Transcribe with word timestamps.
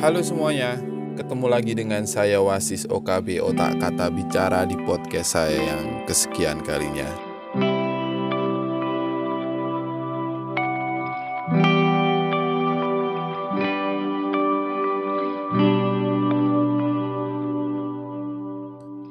Halo 0.00 0.24
semuanya, 0.24 0.80
ketemu 1.12 1.44
lagi 1.44 1.76
dengan 1.76 2.08
saya 2.08 2.40
Wasis 2.40 2.88
OKB 2.88 3.36
Otak 3.44 3.84
Kata 3.84 4.08
Bicara 4.08 4.64
di 4.64 4.72
podcast 4.72 5.36
saya 5.36 5.60
yang 5.60 6.08
kesekian 6.08 6.64
kalinya. 6.64 7.04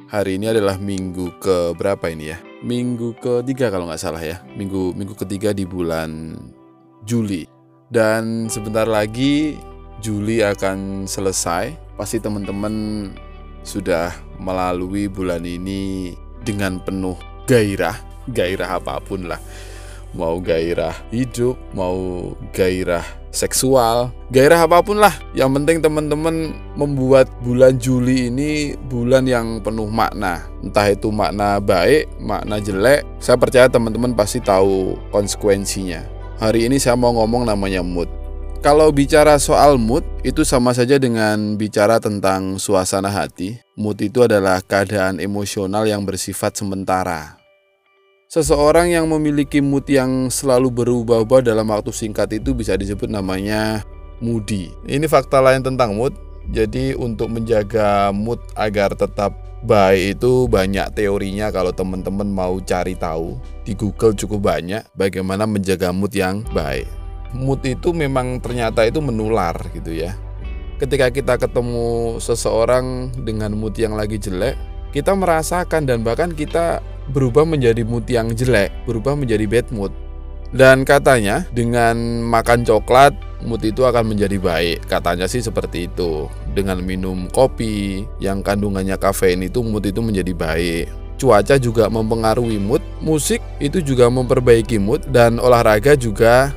Hari 0.10 0.42
ini 0.42 0.50
adalah 0.50 0.82
minggu 0.82 1.38
ke 1.38 1.78
berapa 1.78 2.10
ini 2.10 2.34
ya? 2.34 2.42
Minggu 2.66 3.14
ketiga 3.22 3.70
kalau 3.70 3.86
nggak 3.86 4.02
salah 4.02 4.26
ya. 4.26 4.42
Minggu 4.58 4.98
minggu 4.98 5.14
ketiga 5.14 5.54
di 5.54 5.70
bulan 5.70 6.34
Juli. 7.06 7.46
Dan 7.94 8.50
sebentar 8.50 8.90
lagi 8.90 9.69
Juli 10.00 10.44
akan 10.44 11.06
selesai. 11.06 11.76
Pasti 12.00 12.18
teman-teman 12.20 12.74
sudah 13.64 14.16
melalui 14.40 15.12
bulan 15.12 15.44
ini 15.44 16.16
dengan 16.42 16.80
penuh 16.80 17.20
gairah, 17.46 18.00
gairah 18.32 18.80
apa 18.80 19.04
pun 19.04 19.28
lah. 19.28 19.40
Mau 20.10 20.42
gairah 20.42 20.96
hidup, 21.14 21.54
mau 21.78 22.34
gairah 22.50 23.06
seksual, 23.30 24.10
gairah 24.34 24.66
apa 24.66 24.82
pun 24.82 24.98
lah. 24.98 25.14
Yang 25.38 25.62
penting 25.62 25.78
teman-teman 25.86 26.58
membuat 26.74 27.30
bulan 27.46 27.78
Juli 27.78 28.34
ini 28.34 28.74
bulan 28.90 29.30
yang 29.30 29.62
penuh 29.62 29.86
makna. 29.86 30.50
Entah 30.66 30.90
itu 30.90 31.14
makna 31.14 31.62
baik, 31.62 32.10
makna 32.18 32.58
jelek, 32.58 33.06
saya 33.22 33.38
percaya 33.38 33.70
teman-teman 33.70 34.18
pasti 34.18 34.42
tahu 34.42 34.98
konsekuensinya. 35.14 36.02
Hari 36.42 36.72
ini 36.72 36.82
saya 36.82 36.98
mau 36.98 37.14
ngomong 37.14 37.46
namanya 37.46 37.86
mood. 37.86 38.10
Kalau 38.60 38.92
bicara 38.92 39.40
soal 39.40 39.80
mood, 39.80 40.04
itu 40.20 40.44
sama 40.44 40.76
saja 40.76 41.00
dengan 41.00 41.56
bicara 41.56 41.96
tentang 41.96 42.60
suasana 42.60 43.08
hati. 43.08 43.56
Mood 43.80 44.04
itu 44.04 44.20
adalah 44.20 44.60
keadaan 44.60 45.24
emosional 45.24 45.88
yang 45.88 46.04
bersifat 46.04 46.60
sementara. 46.60 47.40
Seseorang 48.28 48.92
yang 48.92 49.08
memiliki 49.08 49.64
mood 49.64 49.88
yang 49.88 50.28
selalu 50.28 50.76
berubah-ubah 50.76 51.40
dalam 51.40 51.72
waktu 51.72 51.96
singkat 51.96 52.36
itu 52.36 52.52
bisa 52.52 52.76
disebut 52.76 53.08
namanya 53.08 53.80
moody. 54.20 54.76
Ini 54.84 55.08
fakta 55.08 55.40
lain 55.40 55.64
tentang 55.64 55.96
mood. 55.96 56.12
Jadi 56.52 57.00
untuk 57.00 57.32
menjaga 57.32 58.12
mood 58.12 58.44
agar 58.60 58.92
tetap 58.92 59.40
baik 59.64 60.20
itu 60.20 60.52
banyak 60.52 61.00
teorinya 61.00 61.48
kalau 61.48 61.72
teman-teman 61.72 62.28
mau 62.28 62.60
cari 62.60 63.00
tahu. 63.00 63.40
Di 63.64 63.72
Google 63.72 64.20
cukup 64.20 64.52
banyak 64.52 64.84
bagaimana 65.00 65.48
menjaga 65.48 65.96
mood 65.96 66.12
yang 66.12 66.44
baik. 66.52 66.99
Mood 67.36 67.62
itu 67.66 67.94
memang 67.94 68.42
ternyata 68.42 68.86
itu 68.86 69.00
menular 69.00 69.54
gitu 69.74 69.94
ya. 69.94 70.18
Ketika 70.80 71.12
kita 71.12 71.36
ketemu 71.36 72.18
seseorang 72.24 73.12
dengan 73.20 73.52
mood 73.54 73.76
yang 73.76 74.00
lagi 74.00 74.16
jelek, 74.16 74.56
kita 74.96 75.14
merasakan 75.14 75.86
dan 75.86 76.02
bahkan 76.02 76.32
kita 76.34 76.80
berubah 77.12 77.46
menjadi 77.46 77.84
mood 77.86 78.08
yang 78.10 78.32
jelek, 78.34 78.72
berubah 78.88 79.14
menjadi 79.14 79.46
bad 79.46 79.68
mood. 79.76 79.94
Dan 80.50 80.82
katanya 80.82 81.46
dengan 81.54 82.26
makan 82.26 82.66
coklat 82.66 83.14
mood 83.46 83.62
itu 83.62 83.86
akan 83.86 84.16
menjadi 84.16 84.42
baik. 84.42 84.88
Katanya 84.90 85.30
sih 85.30 85.46
seperti 85.46 85.86
itu. 85.86 86.26
Dengan 86.58 86.82
minum 86.82 87.30
kopi 87.30 88.08
yang 88.18 88.42
kandungannya 88.42 88.98
kafein 88.98 89.46
itu 89.46 89.62
mood 89.62 89.86
itu 89.86 90.02
menjadi 90.02 90.34
baik. 90.34 90.86
Cuaca 91.20 91.60
juga 91.60 91.92
mempengaruhi 91.92 92.58
mood, 92.58 92.82
musik 93.04 93.44
itu 93.60 93.84
juga 93.84 94.08
memperbaiki 94.08 94.80
mood 94.80 95.04
dan 95.12 95.38
olahraga 95.38 95.94
juga 96.00 96.56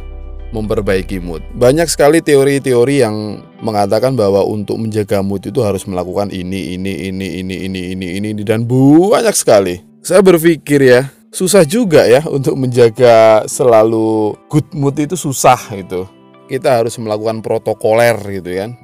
memperbaiki 0.53 1.19
mood. 1.19 1.41
Banyak 1.57 1.89
sekali 1.89 2.21
teori-teori 2.21 3.03
yang 3.03 3.41
mengatakan 3.65 4.15
bahwa 4.15 4.45
untuk 4.45 4.77
menjaga 4.79 5.25
mood 5.25 5.43
itu 5.43 5.65
harus 5.65 5.89
melakukan 5.89 6.29
ini, 6.31 6.77
ini, 6.77 7.09
ini, 7.09 7.41
ini, 7.41 7.57
ini, 7.67 7.81
ini, 7.97 8.07
ini, 8.21 8.29
ini 8.37 8.43
dan 8.45 8.69
banyak 8.69 9.35
sekali. 9.35 9.81
Saya 10.05 10.21
berpikir 10.21 10.81
ya, 10.85 11.09
susah 11.33 11.65
juga 11.65 12.05
ya 12.05 12.21
untuk 12.29 12.55
menjaga 12.61 13.49
selalu 13.49 14.37
good 14.53 14.69
mood 14.77 14.95
itu 15.01 15.17
susah 15.17 15.59
gitu. 15.73 16.05
Kita 16.47 16.85
harus 16.85 17.01
melakukan 17.01 17.41
protokoler 17.41 18.21
gitu 18.29 18.51
kan. 18.53 18.77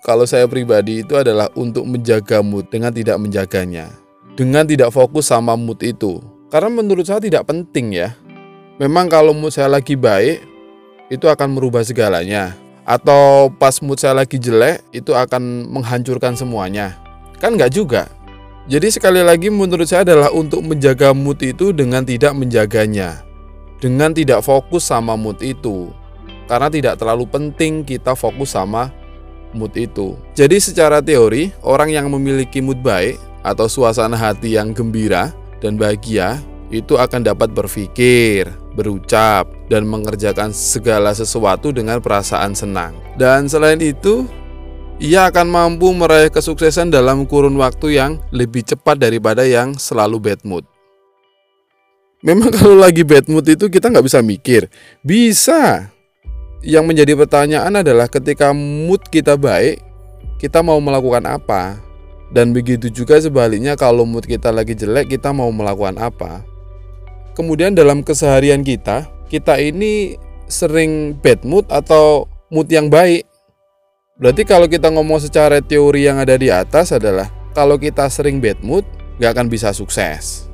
Kalau 0.00 0.24
saya 0.24 0.48
pribadi 0.48 1.04
itu 1.04 1.12
adalah 1.12 1.52
untuk 1.52 1.84
menjaga 1.84 2.40
mood 2.40 2.72
dengan 2.72 2.88
tidak 2.88 3.20
menjaganya. 3.20 3.92
Dengan 4.32 4.64
tidak 4.64 4.96
fokus 4.96 5.28
sama 5.28 5.52
mood 5.60 5.76
itu. 5.84 6.24
Karena 6.48 6.72
menurut 6.72 7.04
saya 7.04 7.20
tidak 7.20 7.44
penting 7.44 7.92
ya. 7.92 8.16
Memang 8.80 9.12
kalau 9.12 9.36
mood 9.36 9.52
saya 9.52 9.68
lagi 9.68 9.92
baik, 9.92 10.40
itu 11.10 11.26
akan 11.26 11.58
merubah 11.58 11.82
segalanya. 11.82 12.54
Atau 12.86 13.52
pas 13.58 13.76
mood 13.84 14.00
saya 14.00 14.16
lagi 14.16 14.40
jelek, 14.40 14.80
itu 14.94 15.12
akan 15.12 15.68
menghancurkan 15.68 16.38
semuanya. 16.38 16.96
Kan 17.42 17.58
nggak 17.58 17.74
juga. 17.74 18.08
Jadi 18.70 18.88
sekali 18.94 19.20
lagi 19.20 19.50
menurut 19.50 19.84
saya 19.90 20.06
adalah 20.06 20.30
untuk 20.30 20.62
menjaga 20.62 21.10
mood 21.10 21.42
itu 21.42 21.74
dengan 21.74 22.06
tidak 22.06 22.32
menjaganya. 22.32 23.26
Dengan 23.82 24.14
tidak 24.14 24.46
fokus 24.46 24.86
sama 24.86 25.18
mood 25.18 25.42
itu. 25.42 25.90
Karena 26.46 26.70
tidak 26.70 26.98
terlalu 26.98 27.26
penting 27.26 27.82
kita 27.82 28.14
fokus 28.14 28.54
sama 28.54 28.90
mood 29.54 29.74
itu. 29.74 30.14
Jadi 30.34 30.62
secara 30.62 31.02
teori, 31.02 31.50
orang 31.66 31.90
yang 31.90 32.06
memiliki 32.10 32.62
mood 32.62 32.78
baik 32.82 33.18
atau 33.42 33.66
suasana 33.66 34.14
hati 34.14 34.54
yang 34.54 34.70
gembira 34.76 35.32
dan 35.64 35.80
bahagia 35.80 36.38
itu 36.70 36.94
akan 36.94 37.26
dapat 37.26 37.50
berpikir, 37.50 38.46
berucap, 38.74 39.46
dan 39.70 39.86
mengerjakan 39.86 40.54
segala 40.54 41.14
sesuatu 41.14 41.70
dengan 41.70 41.98
perasaan 41.98 42.54
senang. 42.54 42.94
Dan 43.18 43.46
selain 43.50 43.78
itu, 43.82 44.26
ia 45.00 45.32
akan 45.32 45.48
mampu 45.48 45.88
meraih 45.96 46.28
kesuksesan 46.28 46.92
dalam 46.92 47.24
kurun 47.24 47.56
waktu 47.56 47.96
yang 47.96 48.20
lebih 48.36 48.60
cepat 48.66 49.00
daripada 49.00 49.48
yang 49.48 49.72
selalu 49.80 50.20
bad 50.20 50.40
mood. 50.44 50.64
Memang 52.20 52.52
kalau 52.52 52.76
lagi 52.76 53.00
bad 53.00 53.32
mood 53.32 53.48
itu 53.48 53.72
kita 53.72 53.88
nggak 53.88 54.04
bisa 54.04 54.20
mikir. 54.20 54.68
Bisa. 55.00 55.88
Yang 56.60 56.84
menjadi 56.84 57.16
pertanyaan 57.16 57.80
adalah 57.80 58.12
ketika 58.12 58.52
mood 58.52 59.00
kita 59.08 59.40
baik, 59.40 59.80
kita 60.36 60.60
mau 60.60 60.76
melakukan 60.76 61.24
apa? 61.24 61.80
Dan 62.28 62.52
begitu 62.52 62.92
juga 62.92 63.16
sebaliknya 63.16 63.80
kalau 63.80 64.04
mood 64.04 64.28
kita 64.28 64.52
lagi 64.52 64.76
jelek, 64.76 65.16
kita 65.16 65.32
mau 65.32 65.48
melakukan 65.48 65.96
apa? 65.96 66.44
Kemudian 67.34 67.72
dalam 67.78 68.02
keseharian 68.02 68.66
kita, 68.66 69.06
kita 69.30 69.56
ini 69.62 70.18
sering 70.50 71.14
bad 71.22 71.46
mood 71.46 71.64
atau 71.70 72.26
mood 72.50 72.66
yang 72.66 72.90
baik. 72.90 73.24
Berarti 74.20 74.42
kalau 74.44 74.68
kita 74.68 74.92
ngomong 74.92 75.22
secara 75.22 75.64
teori 75.64 76.04
yang 76.04 76.20
ada 76.20 76.36
di 76.36 76.52
atas 76.52 76.92
adalah 76.92 77.30
kalau 77.56 77.80
kita 77.80 78.10
sering 78.12 78.42
bad 78.42 78.60
mood, 78.60 78.84
nggak 79.16 79.32
akan 79.32 79.46
bisa 79.48 79.72
sukses. 79.72 80.50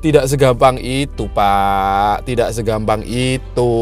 Tidak 0.00 0.24
segampang 0.24 0.80
itu, 0.80 1.28
Pak. 1.28 2.24
Tidak 2.24 2.48
segampang 2.56 3.04
itu. 3.04 3.72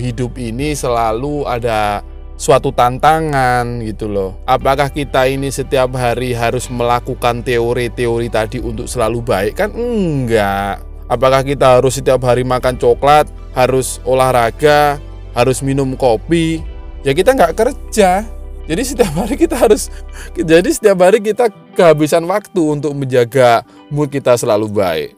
Hidup 0.00 0.40
ini 0.40 0.72
selalu 0.72 1.44
ada 1.44 2.00
suatu 2.40 2.72
tantangan 2.72 3.84
gitu 3.84 4.08
loh. 4.08 4.40
Apakah 4.48 4.88
kita 4.88 5.28
ini 5.28 5.52
setiap 5.52 5.92
hari 6.00 6.32
harus 6.32 6.72
melakukan 6.72 7.44
teori-teori 7.44 8.28
tadi 8.32 8.58
untuk 8.62 8.88
selalu 8.88 9.20
baik? 9.20 9.52
Kan 9.60 9.70
enggak. 9.76 10.93
Apakah 11.04 11.44
kita 11.44 11.76
harus 11.78 12.00
setiap 12.00 12.24
hari 12.24 12.48
makan 12.48 12.80
coklat, 12.80 13.28
harus 13.52 14.00
olahraga, 14.08 14.96
harus 15.36 15.60
minum 15.60 15.92
kopi? 16.00 16.64
Ya 17.04 17.12
kita 17.12 17.36
nggak 17.36 17.56
kerja. 17.60 18.24
Jadi 18.64 18.82
setiap 18.82 19.12
hari 19.20 19.36
kita 19.36 19.60
harus 19.60 19.92
jadi 20.32 20.64
setiap 20.64 21.04
hari 21.04 21.20
kita 21.20 21.52
kehabisan 21.76 22.24
waktu 22.24 22.62
untuk 22.64 22.96
menjaga 22.96 23.60
mood 23.92 24.08
kita 24.08 24.40
selalu 24.40 24.72
baik. 24.72 25.12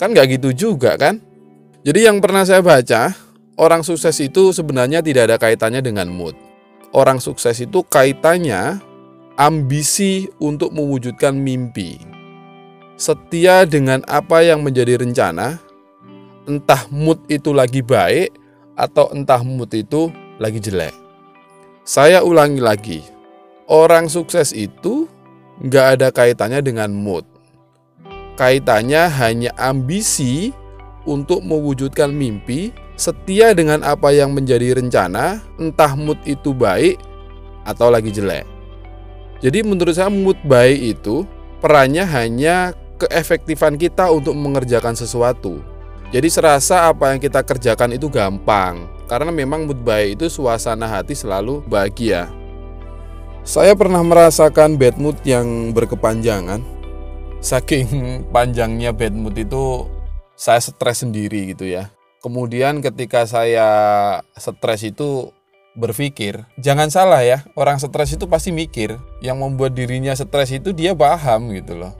Kan 0.00 0.16
nggak 0.16 0.40
gitu 0.40 0.72
juga 0.72 0.96
kan? 0.96 1.20
Jadi 1.84 2.08
yang 2.08 2.18
pernah 2.24 2.42
saya 2.48 2.64
baca, 2.64 3.12
orang 3.60 3.84
sukses 3.84 4.16
itu 4.24 4.56
sebenarnya 4.56 5.04
tidak 5.04 5.28
ada 5.28 5.36
kaitannya 5.36 5.84
dengan 5.84 6.08
mood. 6.08 6.32
Orang 6.96 7.20
sukses 7.20 7.60
itu 7.60 7.84
kaitannya 7.84 8.80
ambisi 9.36 10.32
untuk 10.40 10.72
mewujudkan 10.72 11.36
mimpi 11.36 12.15
setia 12.96 13.68
dengan 13.68 14.00
apa 14.08 14.40
yang 14.40 14.64
menjadi 14.64 14.96
rencana, 14.96 15.60
entah 16.48 16.88
mood 16.88 17.20
itu 17.28 17.52
lagi 17.52 17.84
baik 17.84 18.32
atau 18.76 19.12
entah 19.12 19.44
mood 19.44 19.68
itu 19.76 20.08
lagi 20.40 20.60
jelek. 20.60 20.96
Saya 21.86 22.24
ulangi 22.24 22.58
lagi, 22.58 23.00
orang 23.68 24.08
sukses 24.10 24.50
itu 24.56 25.06
nggak 25.62 25.86
ada 26.00 26.08
kaitannya 26.10 26.64
dengan 26.64 26.90
mood. 26.90 27.22
Kaitannya 28.36 29.08
hanya 29.12 29.52
ambisi 29.56 30.52
untuk 31.08 31.40
mewujudkan 31.40 32.12
mimpi, 32.12 32.74
setia 32.96 33.52
dengan 33.56 33.80
apa 33.84 34.12
yang 34.12 34.32
menjadi 34.32 34.76
rencana, 34.76 35.40
entah 35.56 35.92
mood 35.96 36.18
itu 36.28 36.52
baik 36.52 37.00
atau 37.64 37.88
lagi 37.88 38.12
jelek. 38.12 38.44
Jadi 39.40 39.62
menurut 39.64 39.92
saya 39.92 40.08
mood 40.08 40.36
baik 40.44 40.96
itu 40.96 41.24
perannya 41.60 42.04
hanya 42.04 42.72
keefektifan 42.96 43.76
kita 43.76 44.08
untuk 44.08 44.32
mengerjakan 44.36 44.96
sesuatu. 44.96 45.60
Jadi 46.14 46.28
serasa 46.30 46.88
apa 46.88 47.12
yang 47.12 47.18
kita 47.18 47.42
kerjakan 47.42 47.92
itu 47.98 48.06
gampang 48.06 48.86
karena 49.10 49.30
memang 49.30 49.66
mood 49.66 49.82
baik 49.82 50.18
itu 50.18 50.26
suasana 50.30 50.86
hati 50.86 51.14
selalu 51.14 51.62
bahagia. 51.66 52.30
Saya 53.46 53.78
pernah 53.78 54.02
merasakan 54.02 54.74
bad 54.74 54.98
mood 54.98 55.14
yang 55.22 55.70
berkepanjangan. 55.70 56.62
Saking 57.38 57.86
panjangnya 58.34 58.90
bad 58.90 59.14
mood 59.14 59.38
itu 59.38 59.86
saya 60.34 60.58
stres 60.58 61.06
sendiri 61.06 61.54
gitu 61.54 61.66
ya. 61.66 61.94
Kemudian 62.18 62.82
ketika 62.82 63.22
saya 63.22 63.68
stres 64.34 64.82
itu 64.82 65.30
berpikir, 65.78 66.42
jangan 66.58 66.90
salah 66.90 67.22
ya, 67.22 67.46
orang 67.54 67.78
stres 67.78 68.18
itu 68.18 68.26
pasti 68.26 68.50
mikir. 68.50 68.98
Yang 69.22 69.36
membuat 69.38 69.78
dirinya 69.78 70.10
stres 70.10 70.50
itu 70.50 70.74
dia 70.74 70.90
paham 70.98 71.54
gitu 71.54 71.78
loh. 71.78 71.94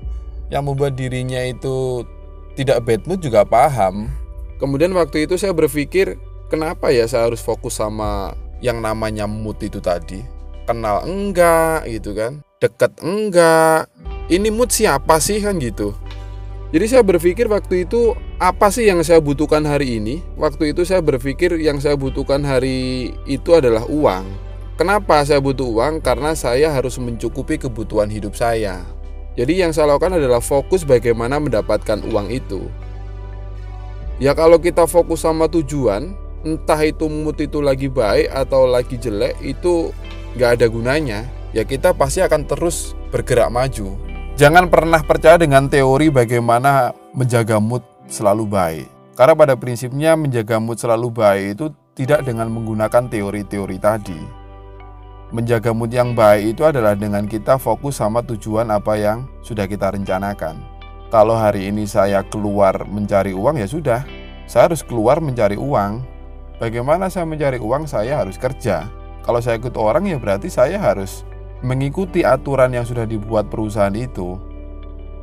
Yang 0.49 0.63
membuat 0.63 0.93
dirinya 0.95 1.43
itu 1.43 2.07
tidak 2.55 2.87
bad 2.87 3.03
mood 3.05 3.21
juga 3.23 3.43
paham. 3.43 4.11
Kemudian 4.57 4.95
waktu 4.97 5.29
itu 5.29 5.37
saya 5.37 5.53
berpikir, 5.53 6.17
kenapa 6.49 6.89
ya 6.95 7.05
saya 7.05 7.29
harus 7.29 7.43
fokus 7.43 7.77
sama 7.77 8.33
yang 8.65 8.81
namanya 8.81 9.29
mood 9.29 9.61
itu 9.61 9.83
tadi? 9.83 10.37
kenal 10.67 11.07
enggak 11.07 11.87
gitu 11.87 12.13
kan? 12.13 12.43
Deket 12.59 12.99
enggak? 13.01 13.87
Ini 14.27 14.51
mood 14.51 14.75
siapa 14.75 15.23
sih 15.23 15.39
kan 15.39 15.57
gitu? 15.63 15.95
Jadi 16.75 16.87
saya 16.91 17.07
berpikir 17.07 17.47
waktu 17.47 17.87
itu 17.87 18.19
apa 18.43 18.75
sih 18.75 18.91
yang 18.91 18.99
saya 19.07 19.23
butuhkan 19.23 19.63
hari 19.63 20.03
ini? 20.03 20.21
Waktu 20.35 20.75
itu 20.75 20.83
saya 20.83 20.99
berpikir 20.99 21.55
yang 21.63 21.79
saya 21.79 21.95
butuhkan 21.95 22.43
hari 22.43 23.15
itu 23.31 23.55
adalah 23.55 23.87
uang. 23.87 24.27
Kenapa 24.75 25.23
saya 25.25 25.39
butuh 25.39 25.65
uang? 25.65 26.03
Karena 26.03 26.35
saya 26.37 26.69
harus 26.75 26.99
mencukupi 26.99 27.57
kebutuhan 27.57 28.11
hidup 28.11 28.37
saya 28.37 28.83
jadi 29.37 29.69
yang 29.69 29.71
saya 29.77 29.95
lakukan 29.95 30.17
adalah 30.17 30.41
fokus 30.41 30.83
bagaimana 30.83 31.37
mendapatkan 31.39 32.03
uang 32.09 32.33
itu 32.33 32.67
ya 34.17 34.33
kalau 34.33 34.57
kita 34.57 34.89
fokus 34.89 35.23
sama 35.23 35.47
tujuan 35.47 36.17
entah 36.47 36.79
itu 36.87 37.11
mood 37.11 37.39
itu 37.43 37.59
lagi 37.59 37.91
baik 37.91 38.31
atau 38.31 38.71
lagi 38.71 38.95
jelek 38.95 39.35
itu 39.43 39.91
nggak 40.39 40.61
ada 40.61 40.67
gunanya, 40.71 41.21
ya 41.51 41.67
kita 41.67 41.91
pasti 41.97 42.23
akan 42.23 42.47
terus 42.47 42.93
bergerak 43.11 43.51
maju. 43.51 43.99
Jangan 44.37 44.69
pernah 44.69 45.01
percaya 45.01 45.41
dengan 45.41 45.67
teori 45.67 46.13
bagaimana 46.13 46.93
menjaga 47.17 47.57
mood 47.57 47.81
selalu 48.07 48.45
baik. 48.45 48.87
Karena 49.17 49.33
pada 49.33 49.55
prinsipnya 49.57 50.13
menjaga 50.13 50.61
mood 50.61 50.77
selalu 50.77 51.09
baik 51.09 51.47
itu 51.57 51.67
tidak 51.97 52.29
dengan 52.29 52.53
menggunakan 52.53 53.09
teori-teori 53.09 53.77
tadi. 53.81 54.21
Menjaga 55.35 55.75
mood 55.75 55.91
yang 55.91 56.15
baik 56.15 56.55
itu 56.55 56.63
adalah 56.63 56.95
dengan 56.95 57.27
kita 57.27 57.59
fokus 57.59 57.99
sama 57.99 58.23
tujuan 58.23 58.71
apa 58.71 58.95
yang 58.95 59.27
sudah 59.43 59.67
kita 59.67 59.91
rencanakan. 59.91 60.63
Kalau 61.11 61.35
hari 61.35 61.67
ini 61.67 61.83
saya 61.83 62.23
keluar 62.23 62.87
mencari 62.87 63.35
uang 63.35 63.59
ya 63.59 63.67
sudah, 63.67 64.07
saya 64.47 64.71
harus 64.71 64.87
keluar 64.87 65.19
mencari 65.19 65.59
uang. 65.59 65.99
Bagaimana 66.63 67.11
saya 67.11 67.27
mencari 67.27 67.59
uang? 67.59 67.91
Saya 67.91 68.23
harus 68.23 68.39
kerja. 68.39 68.87
Kalau 69.27 69.43
saya 69.43 69.59
ikut 69.59 69.75
orang 69.75 70.07
ya 70.07 70.15
berarti 70.23 70.47
saya 70.47 70.79
harus 70.79 71.27
mengikuti 71.59 72.23
aturan 72.23 72.71
yang 72.71 72.87
sudah 72.87 73.03
dibuat 73.03 73.51
perusahaan 73.51 73.95
itu. 73.99 74.39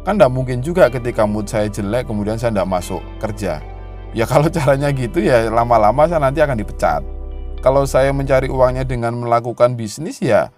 Kan 0.03 0.19
tidak 0.19 0.35
mungkin 0.35 0.59
juga 0.59 0.91
ketika 0.91 1.23
mood 1.23 1.47
saya 1.47 1.71
jelek 1.71 2.11
kemudian 2.11 2.35
saya 2.35 2.51
tidak 2.51 2.67
masuk 2.67 2.99
kerja. 3.23 3.63
Ya 4.11 4.27
kalau 4.27 4.51
caranya 4.55 4.91
gitu 4.91 5.23
ya 5.23 5.47
lama-lama 5.47 6.11
saya 6.11 6.19
nanti 6.19 6.43
akan 6.43 6.59
dipecat. 6.59 7.12
Kalau 7.63 7.87
saya 7.87 8.11
mencari 8.11 8.51
uangnya 8.51 8.83
dengan 8.83 9.15
melakukan 9.15 9.79
bisnis 9.79 10.19
ya 10.19 10.51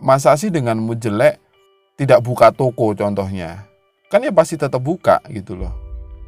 masa 0.00 0.32
sih 0.40 0.48
dengan 0.48 0.80
mood 0.80 0.96
jelek 0.96 1.36
tidak 2.00 2.24
buka 2.24 2.48
toko 2.48 2.96
contohnya. 2.96 3.68
Kan 4.08 4.24
ya 4.24 4.32
pasti 4.32 4.56
tetap 4.56 4.80
buka 4.80 5.20
gitu 5.28 5.54
loh. 5.54 5.70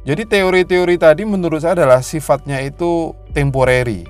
Jadi 0.05 0.29
teori-teori 0.29 0.95
tadi 1.01 1.25
menurut 1.25 1.65
saya 1.65 1.81
adalah 1.81 2.05
sifatnya 2.05 2.61
itu 2.61 3.17
temporary. 3.33 4.05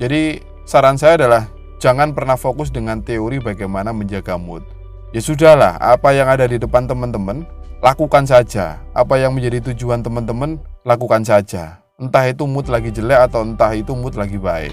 Jadi 0.00 0.40
saran 0.64 0.96
saya 0.96 1.20
adalah 1.20 1.54
Jangan 1.84 2.16
pernah 2.16 2.40
fokus 2.40 2.72
dengan 2.72 3.04
teori 3.04 3.44
bagaimana 3.44 3.92
menjaga 3.92 4.40
mood. 4.40 4.64
Ya 5.12 5.20
sudahlah, 5.20 5.76
apa 5.76 6.16
yang 6.16 6.32
ada 6.32 6.48
di 6.48 6.56
depan 6.56 6.88
teman-teman, 6.88 7.44
lakukan 7.84 8.24
saja. 8.24 8.80
Apa 8.96 9.20
yang 9.20 9.36
menjadi 9.36 9.60
tujuan 9.68 10.00
teman-teman, 10.00 10.56
lakukan 10.88 11.20
saja. 11.28 11.84
Entah 12.00 12.24
itu 12.24 12.48
mood 12.48 12.72
lagi 12.72 12.88
jelek 12.88 13.28
atau 13.28 13.44
entah 13.44 13.68
itu 13.76 13.92
mood 13.92 14.16
lagi 14.16 14.40
baik. 14.40 14.72